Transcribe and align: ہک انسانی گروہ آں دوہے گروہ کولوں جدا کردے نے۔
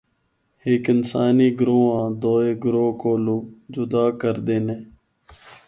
ہک 0.63 0.85
انسانی 0.93 1.49
گروہ 1.59 1.87
آں 1.99 2.09
دوہے 2.21 2.51
گروہ 2.63 2.91
کولوں 3.01 3.41
جدا 3.73 4.03
کردے 4.21 4.57
نے۔ 4.65 4.75